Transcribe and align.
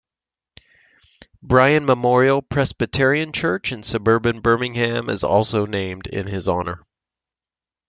Bryan 1.43 1.85
Memorial 1.85 2.41
Presbyterian 2.41 3.33
church 3.33 3.71
in 3.71 3.83
suburban 3.83 4.39
Birmingham 4.39 5.11
is 5.11 5.23
also 5.23 5.67
named 5.67 6.07
in 6.07 6.25
his 6.25 6.49
honor. 6.49 6.81